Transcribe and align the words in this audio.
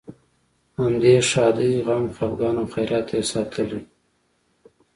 همدې 0.79 1.13
ښادۍ، 1.29 1.73
غم، 1.85 2.03
خپګان 2.15 2.55
او 2.59 2.65
خیرات 2.73 3.05
ته 3.09 3.13
یې 3.17 3.23
ساتلې. 3.31 3.79